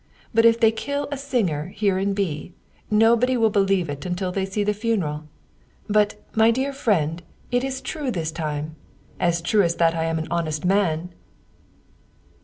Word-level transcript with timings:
But 0.33 0.45
if 0.45 0.59
they 0.59 0.71
kill 0.71 1.07
a 1.11 1.15
singer 1.15 1.67
here 1.67 1.99
in 1.99 2.15
B., 2.15 2.53
nobody 2.89 3.37
will 3.37 3.51
believe 3.51 3.87
it 3.87 4.03
until 4.03 4.31
they 4.31 4.47
see 4.47 4.63
the 4.63 4.73
funeral. 4.73 5.25
But, 5.87 6.15
my 6.33 6.49
dear 6.49 6.73
friend, 6.73 7.21
it 7.51 7.63
is 7.63 7.81
true 7.81 8.09
this 8.09 8.31
time, 8.31 8.75
as 9.19 9.43
true 9.43 9.61
as 9.61 9.75
that 9.75 9.93
I 9.93 10.05
am 10.05 10.17
an 10.17 10.27
honest 10.31 10.65
man." 10.65 11.13